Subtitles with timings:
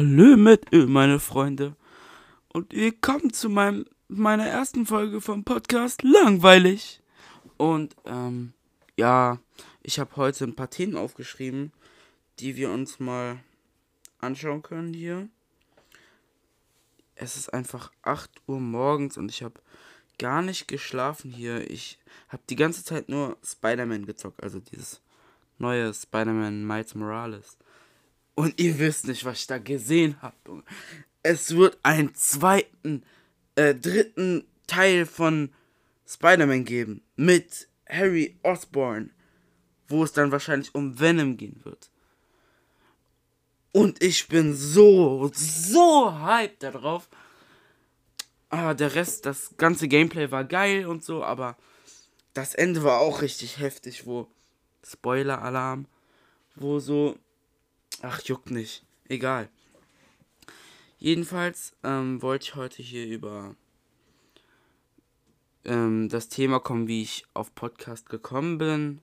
[0.00, 1.76] Hallo mit Öl, meine Freunde.
[2.54, 7.02] Und willkommen zu meinem, meiner ersten Folge vom Podcast Langweilig.
[7.58, 8.54] Und, ähm,
[8.96, 9.40] ja,
[9.82, 11.70] ich habe heute ein paar Themen aufgeschrieben,
[12.38, 13.40] die wir uns mal
[14.20, 15.28] anschauen können hier.
[17.14, 19.60] Es ist einfach 8 Uhr morgens und ich habe
[20.18, 21.70] gar nicht geschlafen hier.
[21.70, 21.98] Ich
[22.30, 25.02] habe die ganze Zeit nur Spider-Man gezockt, also dieses
[25.58, 27.58] neue Spider-Man Miles Morales.
[28.40, 30.64] Und ihr wisst nicht, was ich da gesehen habe.
[31.22, 33.02] Es wird einen zweiten,
[33.54, 35.52] äh, dritten Teil von
[36.08, 37.02] Spider-Man geben.
[37.16, 39.10] Mit Harry Osborn.
[39.88, 41.90] Wo es dann wahrscheinlich um Venom gehen wird.
[43.72, 47.10] Und ich bin so, so hyped darauf.
[48.48, 51.58] Ah, der Rest, das ganze Gameplay war geil und so, aber
[52.32, 54.28] das Ende war auch richtig heftig, wo
[54.82, 55.84] Spoiler-Alarm,
[56.56, 57.18] wo so
[58.02, 58.84] Ach, juckt nicht.
[59.08, 59.48] Egal.
[60.98, 63.54] Jedenfalls ähm, wollte ich heute hier über
[65.64, 69.00] ähm, das Thema kommen, wie ich auf Podcast gekommen bin.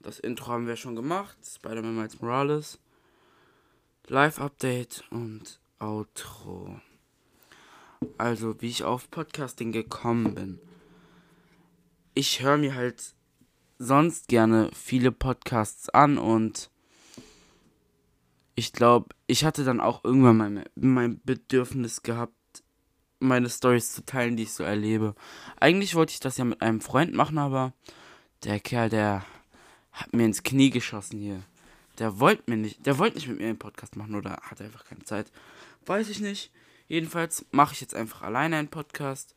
[0.00, 1.36] Das Intro haben wir schon gemacht.
[1.44, 2.78] Spider-Man Miles Morales.
[4.06, 6.80] Live-Update und Outro.
[8.18, 10.60] Also, wie ich auf Podcasting gekommen bin.
[12.14, 13.14] Ich höre mir halt
[13.78, 16.70] sonst gerne viele Podcasts an und
[18.56, 22.32] ich glaube, ich hatte dann auch irgendwann mein, mein Bedürfnis gehabt,
[23.20, 25.14] meine Stories zu teilen, die ich so erlebe.
[25.60, 27.74] Eigentlich wollte ich das ja mit einem Freund machen, aber
[28.44, 29.24] der Kerl, der
[29.92, 31.42] hat mir ins Knie geschossen hier.
[31.98, 34.84] Der wollte mir nicht, der wollte nicht mit mir einen Podcast machen oder hat einfach
[34.84, 35.30] keine Zeit.
[35.84, 36.50] Weiß ich nicht.
[36.88, 39.34] Jedenfalls mache ich jetzt einfach alleine einen Podcast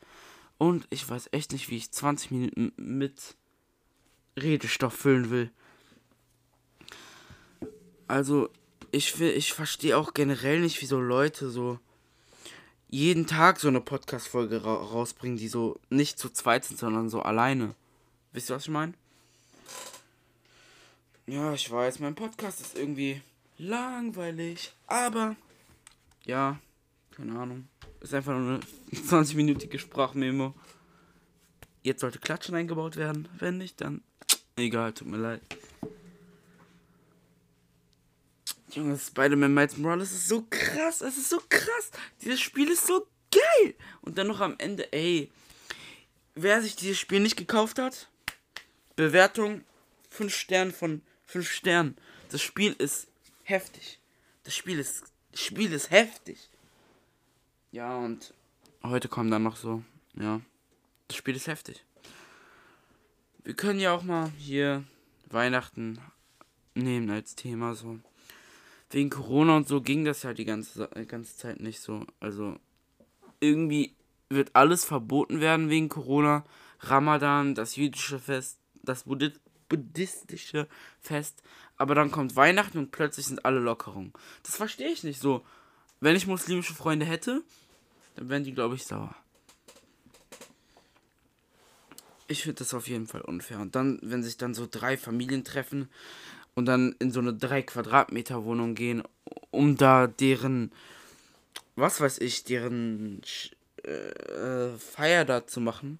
[0.56, 3.36] und ich weiß echt nicht, wie ich 20 Minuten mit
[4.38, 5.50] Redestoff füllen will.
[8.08, 8.50] Also,
[8.92, 11.78] ich ich verstehe auch generell nicht, wieso Leute so
[12.88, 17.22] jeden Tag so eine Podcast-Folge ra rausbringen, die so nicht zu zweit sind, sondern so
[17.22, 17.74] alleine.
[18.32, 18.94] Wisst ihr, was ich meine?
[21.26, 23.22] Ja, ich weiß, mein Podcast ist irgendwie
[23.58, 25.36] langweilig, aber
[26.24, 26.58] ja,
[27.12, 27.68] keine Ahnung.
[28.00, 28.60] Ist einfach nur eine
[28.92, 30.54] 20-minütige Sprachmemo.
[31.82, 33.28] Jetzt sollte Klatschen eingebaut werden.
[33.38, 34.02] Wenn nicht, dann
[34.56, 35.42] egal, tut mir leid.
[38.74, 41.00] Junge, Spider-Man Miles Morales ist so krass.
[41.00, 41.90] Es ist so krass.
[42.22, 43.74] Dieses Spiel ist so geil.
[44.02, 45.30] Und dann noch am Ende, ey.
[46.34, 48.08] Wer sich dieses Spiel nicht gekauft hat,
[48.96, 49.64] Bewertung
[50.10, 51.96] 5 Sterne von 5 Sternen.
[52.30, 53.08] Das Spiel ist
[53.42, 53.98] heftig.
[54.44, 56.48] Das Spiel ist, das Spiel ist heftig.
[57.72, 58.34] Ja, und
[58.82, 59.82] heute kommen dann noch so,
[60.14, 60.40] ja.
[61.08, 61.84] Das Spiel ist heftig.
[63.42, 64.84] Wir können ja auch mal hier
[65.26, 65.98] Weihnachten
[66.74, 67.98] nehmen als Thema so
[68.90, 72.04] wegen Corona und so ging das ja die ganze, äh, ganze Zeit nicht so.
[72.18, 72.56] Also
[73.40, 73.94] irgendwie
[74.28, 76.44] wird alles verboten werden wegen Corona.
[76.80, 79.04] Ramadan, das jüdische Fest, das
[79.68, 80.66] buddhistische
[81.00, 81.42] Fest.
[81.76, 84.12] Aber dann kommt Weihnachten und plötzlich sind alle Lockerungen.
[84.42, 85.44] Das verstehe ich nicht so.
[86.00, 87.42] Wenn ich muslimische Freunde hätte,
[88.16, 89.14] dann wären die, glaube ich, sauer.
[92.26, 93.60] Ich finde das auf jeden Fall unfair.
[93.60, 95.88] Und dann, wenn sich dann so drei Familien treffen,
[96.54, 99.02] und dann in so eine 3 Quadratmeter Wohnung gehen,
[99.50, 100.72] um da deren,
[101.76, 103.22] was weiß ich, deren
[103.82, 105.98] äh, Feier da zu machen.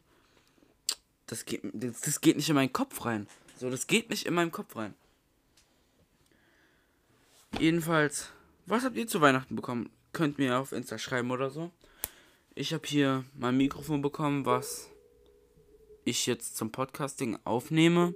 [1.27, 3.27] Das geht, das, das geht nicht in meinen Kopf rein.
[3.56, 4.94] So, das geht nicht in meinen Kopf rein.
[7.59, 8.31] Jedenfalls,
[8.67, 9.91] was habt ihr zu Weihnachten bekommen?
[10.12, 11.71] Könnt mir auf Insta schreiben oder so.
[12.55, 14.88] Ich habe hier mein Mikrofon bekommen, was
[16.05, 18.15] ich jetzt zum Podcasting aufnehme,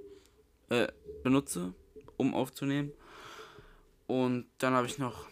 [0.69, 0.87] äh,
[1.23, 1.73] benutze
[2.17, 2.91] um aufzunehmen.
[4.07, 5.27] Und dann habe ich noch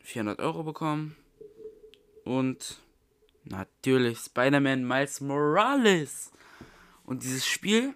[0.00, 1.16] 400 Euro bekommen.
[2.24, 2.80] Und
[3.44, 6.32] natürlich Spider-Man Miles Morales.
[7.04, 7.94] Und dieses Spiel,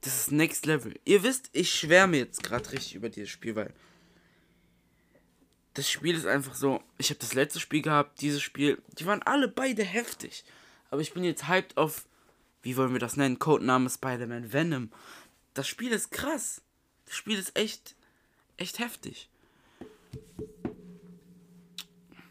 [0.00, 0.98] das ist Next Level.
[1.04, 3.72] Ihr wisst, ich schwärme jetzt gerade richtig über dieses Spiel, weil
[5.74, 6.82] das Spiel ist einfach so.
[6.98, 8.80] Ich habe das letzte Spiel gehabt, dieses Spiel.
[8.98, 10.44] Die waren alle beide heftig.
[10.90, 12.06] Aber ich bin jetzt hyped auf,
[12.62, 13.38] wie wollen wir das nennen?
[13.38, 14.90] Codename Spider-Man Venom.
[15.52, 16.62] Das Spiel ist krass.
[17.06, 17.94] Das Spiel ist echt,
[18.56, 19.28] echt heftig.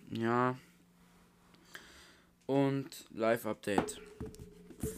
[0.10, 0.58] Ja.
[2.46, 4.02] Und Live-Update.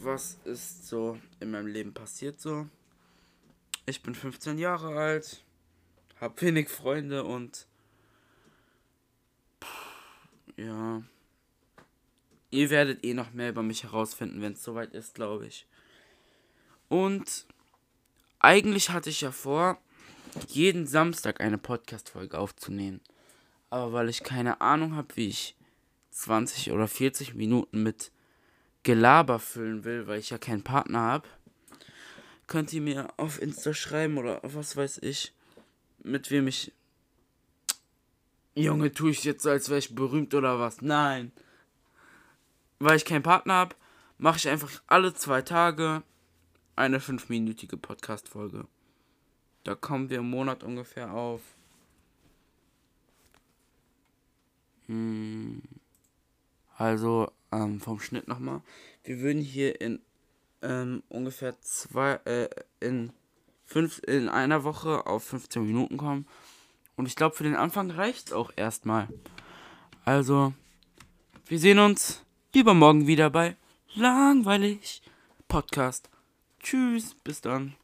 [0.00, 2.68] Was ist so in meinem Leben passiert so?
[3.86, 5.44] Ich bin 15 Jahre alt,
[6.20, 7.66] hab wenig Freunde und
[10.56, 11.02] ja.
[12.50, 15.66] Ihr werdet eh noch mehr über mich herausfinden, wenn es soweit ist, glaube ich.
[16.88, 17.46] Und
[18.38, 19.78] eigentlich hatte ich ja vor,
[20.48, 23.00] jeden Samstag eine Podcast-Folge aufzunehmen.
[23.70, 25.56] Aber weil ich keine Ahnung habe, wie ich
[26.10, 28.10] 20 oder 40 Minuten mit
[28.82, 31.28] Gelaber füllen will, weil ich ja keinen Partner habe,
[32.46, 35.32] könnt ihr mir auf Insta schreiben oder was weiß ich,
[36.02, 36.72] mit wem ich.
[38.54, 40.80] Junge, tue ich jetzt so, als wäre ich berühmt oder was?
[40.80, 41.32] Nein.
[42.78, 43.76] Weil ich keinen Partner habe,
[44.18, 46.02] mache ich einfach alle zwei Tage
[46.76, 48.66] eine fünfminütige Podcast-Folge.
[49.64, 51.40] Da kommen wir im Monat ungefähr auf.
[54.86, 55.62] Hm,
[56.76, 58.60] also, ähm, vom Schnitt nochmal.
[59.02, 60.00] Wir würden hier in
[60.62, 62.48] ähm, ungefähr zwei, äh,
[62.80, 63.12] in
[63.64, 66.26] fünf, in einer Woche auf 15 Minuten kommen.
[66.96, 69.08] Und ich glaube, für den Anfang reicht es auch erstmal.
[70.04, 70.52] Also,
[71.46, 72.22] wir sehen uns
[72.54, 73.56] übermorgen wieder bei
[73.94, 75.02] Langweilig
[75.48, 76.10] Podcast.
[76.66, 77.76] Tschüss, bis dann.